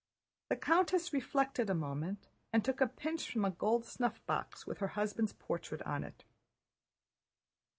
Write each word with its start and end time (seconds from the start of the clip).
The 0.49 0.55
countess 0.55 1.13
reflected 1.13 1.69
a 1.69 1.75
moment 1.75 2.27
and 2.51 2.65
took 2.65 2.81
a 2.81 2.87
pinch 2.87 3.31
from 3.31 3.45
a 3.45 3.51
gold 3.51 3.85
snuffbox 3.85 4.65
with 4.65 4.79
her 4.79 4.87
husband's 4.97 5.33
portrait 5.33 5.83
on 5.83 6.03
it. 6.03 6.23